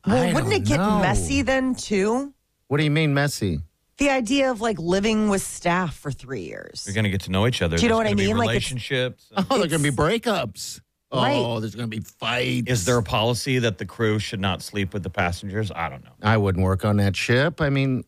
[0.07, 0.99] well, I wouldn't it don't get know.
[1.01, 2.35] messy then too?
[2.69, 3.61] What do you mean, messy?
[3.98, 6.85] The idea of like living with staff for three years.
[6.87, 7.76] You're going to get to know each other.
[7.76, 8.37] Do you know There's what I gonna be mean?
[8.37, 9.26] Like, it's- relationships.
[9.37, 10.80] and- Oh, they're going to be breakups.
[11.12, 11.37] Oh, right.
[11.37, 12.68] Oh, there's going to be fights.
[12.68, 15.70] Is there a policy that the crew should not sleep with the passengers?
[15.72, 16.11] I don't know.
[16.22, 17.61] I wouldn't work on that ship.
[17.61, 18.02] I mean,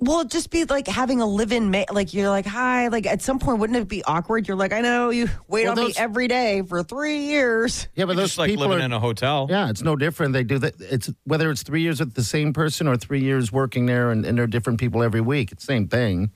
[0.00, 2.88] Well, it'd just be like having a live-in, ma- like you're like, hi.
[2.88, 4.46] Like at some point, wouldn't it be awkward?
[4.46, 7.88] You're like, I know you wait Well, on me every day for three years.
[7.94, 8.86] yeah, but It's those just like people living are.
[8.86, 9.46] in a hotel.
[9.48, 10.32] yeah, it's no different.
[10.34, 10.74] They do that.
[10.80, 14.26] It's whether it's three years with the same person or three years working there, and,
[14.26, 15.52] and they're different people every week.
[15.52, 16.32] It's the same thing.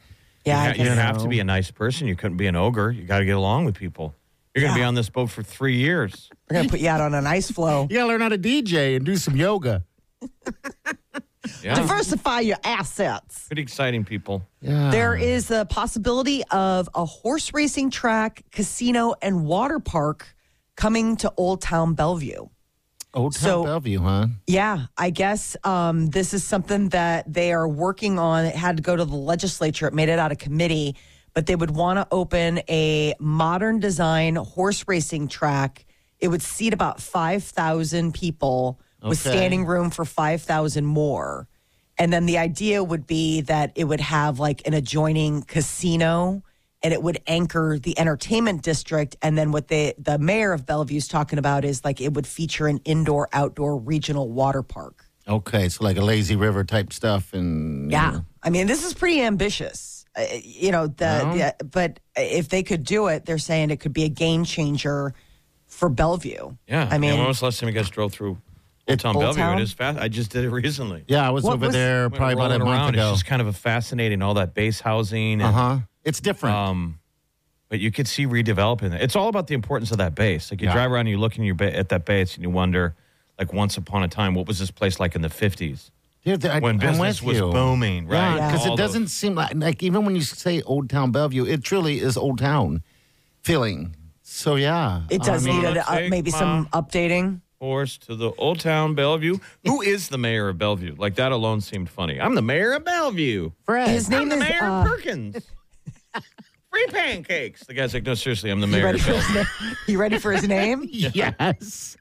[0.46, 1.22] Yeah, I you, ha- you guess have so.
[1.24, 2.06] to be a nice person.
[2.06, 2.90] You couldn't be an ogre.
[2.90, 4.14] You got to get along with people.
[4.54, 6.30] You're going to be on this boat for three years.
[6.48, 7.86] We're gonna put you out on an ice floe.
[7.90, 9.84] You got to learn how to DJ and do some yoga.
[11.62, 11.74] Yeah.
[11.74, 13.46] Diversify your assets.
[13.46, 14.46] Pretty exciting people.
[14.60, 14.90] Yeah.
[14.90, 20.34] There is the possibility of a horse racing track, casino, and water park
[20.76, 22.48] coming to Old Town Bellevue.
[23.14, 24.26] Old Town so- Bellevue, huh?
[24.46, 28.44] Yeah, I guess um, this is something that they are working on.
[28.44, 29.86] It had to go to the legislature.
[29.86, 30.96] It made it out of committee,
[31.34, 35.84] but they would want to open a modern design horse racing track.
[36.20, 41.48] It would seat about 5,000 people with standing room for 5,000 more.
[41.98, 46.42] And then the idea would be that it would have like an adjoining casino
[46.82, 49.16] and it would anchor the entertainment district.
[49.20, 52.26] And then what the, the mayor of Bellevue is talking about is like it would
[52.26, 55.04] feature an indoor outdoor regional water park.
[55.26, 58.20] Okay, so like a lazy river type stuff, and Yeah.
[58.42, 60.06] I mean, this is pretty ambitious.
[60.16, 61.34] Uh, you know, the, Well.
[61.34, 65.12] the but if they could do it, they're saying it could be a game changer
[65.66, 66.56] for Bellevue.
[66.66, 66.88] Yeah.
[66.90, 68.38] I mean, when was the last time you guys drove through
[68.88, 69.42] Old It- Town Old Bellevue?
[69.42, 69.58] Town?
[69.58, 69.98] It is fast.
[69.98, 71.04] I just did it recently.
[71.08, 72.94] yeah, I was What over was- there Went probably about a rolling month around.
[72.94, 73.10] ago.
[73.10, 75.40] It's just kind of a fascinating, all that base housing.
[75.42, 75.78] Uh huh.
[76.04, 76.56] It's different.
[76.56, 76.98] um,
[77.68, 79.02] but you could see redeveloping it.
[79.02, 80.50] It's all about the importance of that base.
[80.50, 80.72] Like you Yeah.
[80.72, 82.96] drive around, and you look in your ba- at that base, and you wonder,
[83.38, 85.90] like once upon a time, what was this place like in the fifties
[86.24, 87.52] Dude, I- when I'm business with was you.
[87.52, 88.06] booming?
[88.06, 88.36] Right?
[88.36, 91.10] Yeah, because All it those- doesn't seem like like even when you say Old Town
[91.12, 92.82] Bellevue, it truly is Old Town
[93.42, 93.94] feeling.
[94.22, 97.40] So yeah, it does I mean, need a, uh, take maybe some updating.
[97.60, 99.38] Horse to the Old Town Bellevue.
[99.64, 100.94] Who is the mayor of Bellevue?
[100.96, 102.20] Like that alone seemed funny.
[102.20, 103.50] I'm the mayor of Bellevue.
[103.64, 103.88] Fred.
[103.90, 104.40] His I'm name the is.
[104.40, 105.46] mayor uh, of Perkins.
[106.70, 107.64] Free pancakes.
[107.66, 109.44] The guy's like, no, seriously, I'm the you mayor ready of for his Bellevue.
[109.66, 109.76] name?
[109.86, 110.84] You ready for his name?
[110.90, 111.96] yes.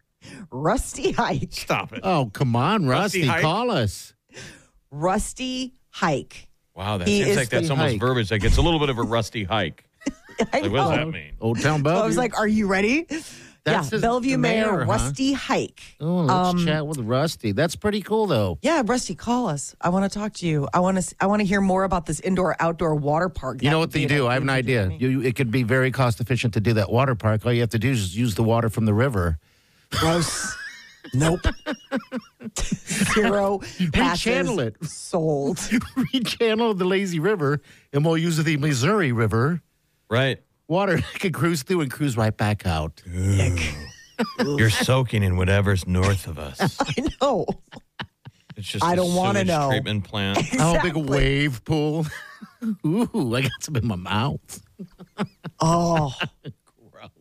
[0.51, 1.51] Rusty Hike.
[1.53, 2.01] Stop it.
[2.03, 4.13] Oh come on, Rusty Rusty, call us.
[4.91, 6.49] Rusty Hike.
[6.75, 7.99] Wow, that He seems like that's the almost hike.
[7.99, 8.29] verbiage.
[8.29, 9.85] Like it's a little bit of a rusty hike.
[10.53, 11.33] I Like, what does that mean?
[11.41, 12.03] Old Town So Bellevue.
[12.03, 13.07] I was like, "Are you ready?"
[13.67, 14.91] That's yeah, his- Bellevue the Mayor, mayor, huh?
[14.93, 15.81] Rusty Hike.
[15.99, 17.51] oh, let's um, chat with Rusty.
[17.51, 18.57] That's pretty cool though.
[18.61, 19.75] Yeah, Rusty, call us.
[19.81, 20.67] I want to talk to you.
[20.73, 21.15] I want to.
[21.19, 23.61] I want to hear more about this indoor outdoor water park.
[23.61, 24.25] You That know what they do?
[24.25, 24.89] I have an idea.
[24.89, 27.45] You, it could be very cost efficient to do that water park.
[27.45, 29.37] All you have to do is use the water from the river.
[29.91, 30.55] Gross.
[31.13, 31.41] nope.
[32.57, 33.59] Zero
[33.93, 34.83] passes Rechannel it.
[34.85, 35.57] sold.
[36.13, 37.61] Rechannel the lazy river,
[37.93, 39.61] and we'll use the Missouri River
[40.09, 40.39] Right.
[40.67, 43.01] Water can cruise through and cruise right back out.
[44.39, 46.77] You're soaking in whatever's north of us.
[46.81, 47.45] I know.
[48.55, 49.69] It's just I a don't wanna know.
[49.69, 50.39] treatment plant.
[50.59, 51.03] Oh, a big Exactly.
[51.03, 52.07] wave pool.
[52.85, 54.61] Ooh, I got some in my mouth.
[55.59, 56.13] Oh,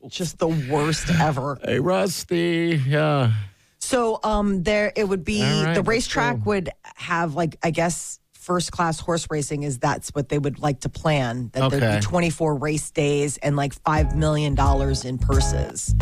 [0.09, 1.59] just the worst ever.
[1.62, 2.80] Hey, Rusty.
[2.87, 3.32] Yeah.
[3.78, 6.42] So, um, there it would be All right, the let's racetrack go.
[6.46, 10.80] would have like I guess first class horse racing is that's what they would like
[10.80, 11.50] to plan.
[11.52, 15.94] That there'd be twenty four race days and like five million dollars in purses.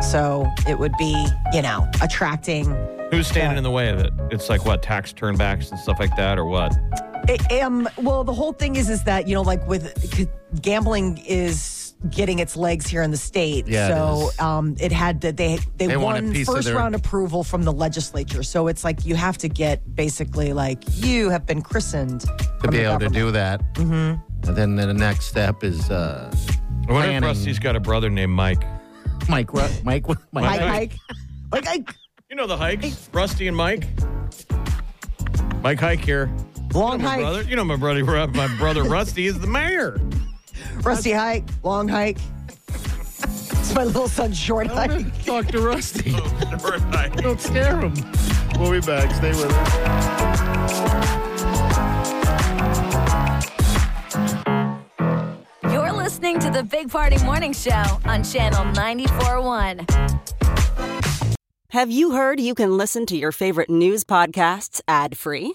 [0.00, 2.74] So it would be you know attracting.
[3.10, 4.12] Who's standing in the way of it?
[4.30, 6.76] It's like what tax turnbacks and stuff like that, or what?
[7.28, 9.92] It, um, well, the whole thing is is that you know like with
[10.62, 11.75] gambling is
[12.10, 13.66] getting its legs here in the state.
[13.66, 14.38] Yeah, so is.
[14.40, 18.42] um, it had to, they they, They won first their- round approval from the legislature.
[18.42, 22.20] So it's like you have to get basically like you have been christened
[22.62, 23.60] To be able to do that.
[23.74, 24.48] Mm-hmm.
[24.48, 27.16] And then the next step is uh, I wonder planning.
[27.16, 28.62] if Rusty's got a brother named Mike.
[29.28, 29.52] Mike.
[29.52, 30.06] Ru- Mike.
[30.06, 30.18] Mike.
[30.32, 30.92] Mike Hike.
[31.50, 31.94] Mike Hike.
[32.30, 33.86] You know the hikes, Rusty and Mike.
[35.62, 36.30] Mike Hike here.
[36.74, 39.98] Long My hike, brother, you know my brother, my brother Rusty is the mayor.
[40.82, 42.18] Rusty hike, long hike.
[42.68, 45.24] It's my little son's short hike.
[45.24, 46.14] Talk to Rusty.
[46.68, 47.94] Oh, Don't scare him.
[48.58, 49.10] We'll be back.
[49.14, 50.46] Stay with us.
[55.64, 60.20] You're listening to the Big Party Morning Show on Channel 94.1.
[61.70, 65.54] Have you heard you can listen to your favorite news podcasts ad free?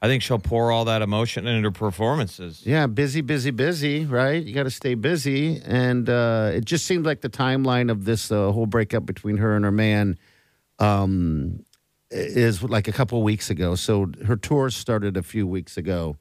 [0.01, 2.63] I think she'll pour all that emotion into her performances.
[2.65, 4.43] Yeah, busy, busy, busy, right?
[4.43, 5.61] You got to stay busy.
[5.65, 9.55] And uh, it just seemed like the timeline of this uh, whole breakup between her
[9.55, 10.17] and her man
[10.79, 11.63] um,
[12.09, 13.75] is like a couple weeks ago.
[13.75, 16.17] So her tour started a few weeks ago.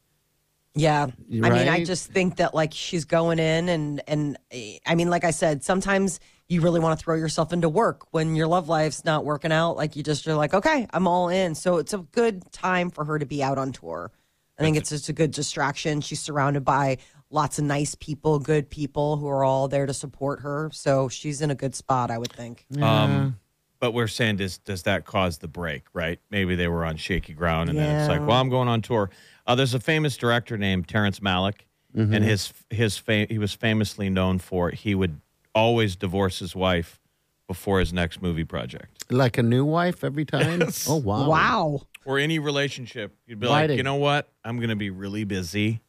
[0.74, 1.06] Yeah.
[1.06, 4.38] I mean, I just think that like she's going in and and
[4.86, 8.36] I mean, like I said, sometimes you really want to throw yourself into work when
[8.36, 9.76] your love life's not working out.
[9.76, 11.54] Like you just are like, okay, I'm all in.
[11.54, 14.12] So it's a good time for her to be out on tour.
[14.58, 16.00] I think it's just a good distraction.
[16.00, 16.98] She's surrounded by
[17.30, 20.70] lots of nice people, good people who are all there to support her.
[20.72, 22.64] So she's in a good spot, I would think.
[22.80, 23.38] Um,
[23.80, 25.84] but we're saying, does does that cause the break?
[25.92, 26.18] Right?
[26.30, 29.10] Maybe they were on shaky ground, and then it's like, well, I'm going on tour.
[29.46, 31.60] Uh, there's a famous director named Terrence Malick,
[31.96, 32.12] Mm-hmm.
[32.12, 35.18] and his his fa- he was famously known for he would
[35.54, 37.00] always divorce his wife
[37.48, 39.04] before his next movie project.
[39.10, 40.62] Like a new wife every time?
[40.88, 41.28] Oh, wow.
[41.30, 41.80] Wow.
[42.04, 43.70] or any relationship, you'd be Lighting.
[43.70, 44.28] like, you know what?
[44.44, 45.80] I'm going to be really busy,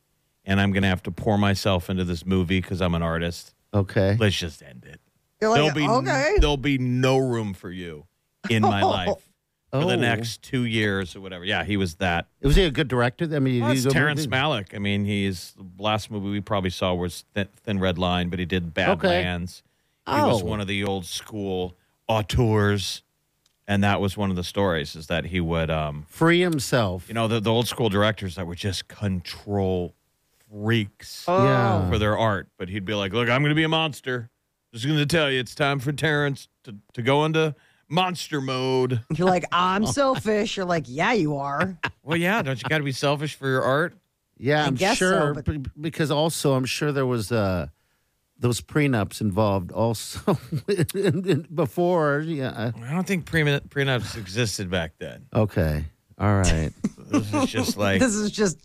[0.46, 3.54] and I'm going to have to pour myself into this movie because I'm an artist.
[3.74, 4.16] Okay.
[4.18, 5.02] Let's just end it.
[5.42, 6.36] You're like, there'll be okay.
[6.40, 8.06] there'll be no room for you
[8.50, 9.08] in my life
[9.72, 9.86] for Oh.
[9.88, 11.44] the next two years or whatever.
[11.44, 12.28] Yeah, he was that.
[12.42, 13.26] Was he a good director?
[13.36, 14.74] I mean, Well, he's it's a Terrence movie- Malick.
[14.74, 18.40] I mean, he's the last movie we probably saw was Thin, Thin Red Line, but
[18.40, 19.64] he did Badlands.
[20.08, 20.46] He was Oh.
[20.46, 21.76] one of the old school
[22.08, 23.04] auteurs,
[23.68, 27.10] and that was one of the stories is that he would um, Free himself.
[27.10, 29.94] you know, the, the old school directors that were just control
[30.50, 31.90] freaks yeah.
[31.90, 32.48] for their art.
[32.58, 34.30] But he'd be like, look, I'm going to be a monster.
[34.74, 37.56] Just going to tell you, it's time for Terrence to, to go into
[37.90, 39.02] monster mode.
[39.16, 40.58] You're like, I'm selfish.
[40.58, 41.78] You're like, yeah, you are.
[42.04, 43.94] Well, yeah, don't you got to be selfish for your art?
[44.38, 45.34] Yeah, I I'm guess so, sure.
[45.34, 47.68] but- b- because also, I'm sure there was uh,
[48.38, 50.38] those prenups involved also
[51.56, 52.20] before.
[52.20, 52.72] Yeah.
[52.84, 55.26] I don't think pre- prenups existed back then.
[55.34, 55.86] Okay.
[56.20, 56.72] All right.
[57.10, 58.60] This is just like, this is just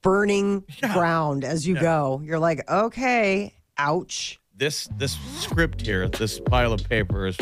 [0.00, 2.22] burning ground as you go.
[2.24, 4.40] You're like, okay, ouch.
[4.60, 7.36] This this script here, this pile of paper is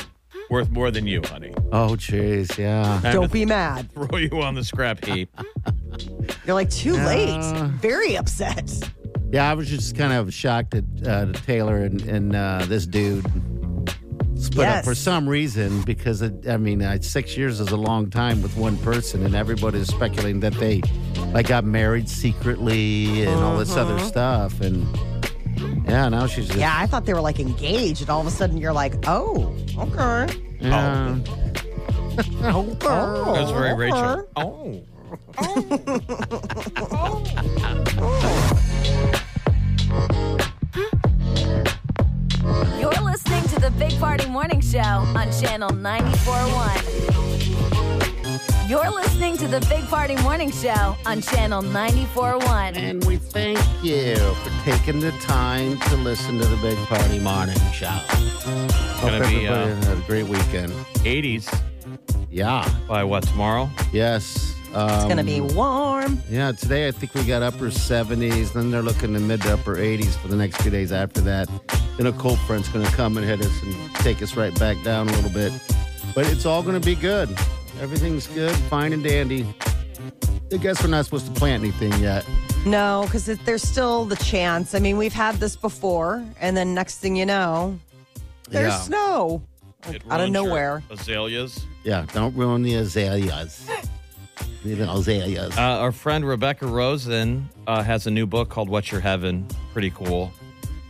[0.50, 1.52] worth more than you, honey.
[1.72, 2.56] oh, jeez.
[2.56, 3.00] Yeah.
[3.02, 3.90] Time Don't to be mad.
[4.08, 5.28] throw you on the scrap heap.
[6.46, 7.04] You're like, too Uh.
[7.06, 7.68] late.
[7.82, 8.72] Very upset.
[9.30, 13.26] Yeah, I was just kind of shocked at uh, Taylor and, and uh, this dude
[14.36, 18.08] split up for some reason because, it, I mean, uh, six years is a long
[18.08, 20.80] time with one person, and everybody's speculating that they
[21.34, 24.62] like got married secretly and all this other stuff.
[24.62, 24.86] And
[25.88, 26.58] yeah, now she's just.
[26.58, 29.54] Yeah, I thought they were like engaged, and all of a sudden you're like, oh,
[29.78, 30.26] okay.
[30.60, 31.16] yeah.
[32.42, 33.32] Oh, oh.
[33.34, 33.80] That was very okay.
[33.80, 34.28] Rachel.
[34.36, 34.82] Oh.
[36.90, 37.24] oh.
[42.78, 47.27] You're listening to the Big Party Morning Show on Channel 94.1.
[48.68, 52.76] You're listening to the Big Party Morning Show on Channel 94.1.
[52.76, 57.56] And we thank you for taking the time to listen to the Big Party Morning
[57.72, 57.86] Show.
[57.86, 60.70] Hope gonna be, everybody uh, had a great weekend.
[61.04, 61.48] 80s
[62.30, 62.68] Yeah.
[62.86, 63.70] by what tomorrow?
[63.90, 64.54] Yes.
[64.74, 66.22] Um, It's gonna be warm.
[66.28, 68.52] Yeah, today I think we got upper 70s.
[68.52, 71.48] Then they're looking to mid to upper 80s for the next few days after that.
[71.96, 74.76] Then a cold front's going to come and hit us and take us right back
[74.84, 75.52] down a little bit.
[76.14, 77.34] But it's all going to be good.
[77.80, 79.46] Everything's good, fine and dandy.
[80.52, 82.26] I guess we're not supposed to plant anything yet.
[82.66, 84.74] No, because there's still the chance.
[84.74, 87.78] I mean, we've had this before, and then next thing you know,
[88.48, 88.78] there's Yeah.
[88.80, 89.42] snow
[89.88, 90.82] It out of ruins your nowhere.
[90.90, 91.66] Azaleas.
[91.84, 93.64] Yeah, don't ruin the azaleas.
[94.64, 95.56] the azaleas.
[95.56, 99.90] Uh, our friend Rebecca Rosen uh, has a new book called "What's Your Heaven." Pretty
[99.90, 100.32] cool,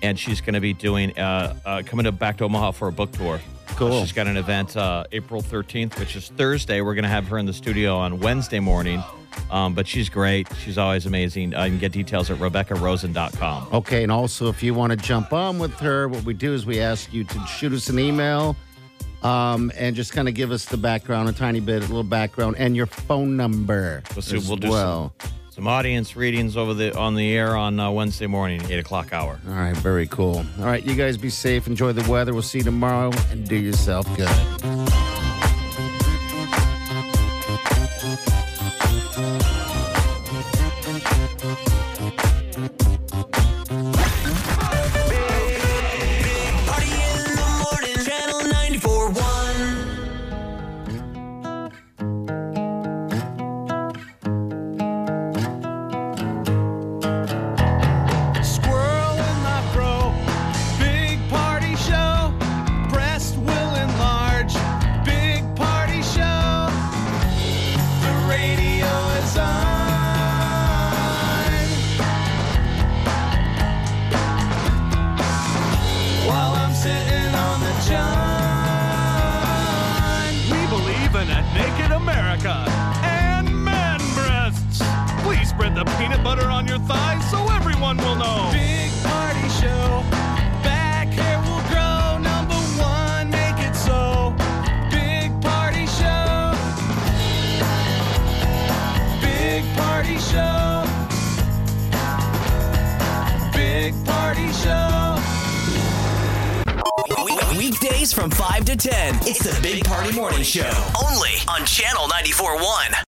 [0.03, 2.93] and she's going to be doing uh, uh, coming to back to Omaha for a
[2.93, 3.41] book tour.
[3.77, 4.01] Cool.
[4.01, 6.81] She's got an event uh, April 13th, which is Thursday.
[6.81, 9.03] We're going to have her in the studio on Wednesday morning.
[9.51, 10.49] Um, but she's great.
[10.57, 11.55] She's always amazing.
[11.55, 13.69] Uh, you can get details at RebeccaRosen.com.
[13.73, 16.67] Okay, and also if you want to jump on with her, what we do is
[16.67, 18.57] we ask you to shoot us an email
[19.23, 22.57] um, and just kind of give us the background, a tiny bit, a little background,
[22.59, 24.03] and your phone number.
[24.15, 25.15] We'll, see, as we'll do well.
[25.21, 29.13] some, some audience readings over the on the air on uh, Wednesday morning, 8 o'clock
[29.13, 29.41] hour.
[29.49, 30.47] All right, very cool.
[30.61, 32.33] All right, you guys be safe, enjoy the weather.
[32.33, 34.88] We'll see you tomorrow, and do yourself good.